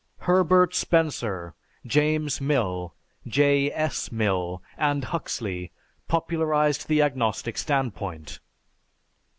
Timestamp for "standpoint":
7.55-8.39